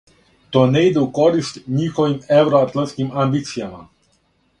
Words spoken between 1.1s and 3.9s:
корист њиховим евроатлантским амбицијама.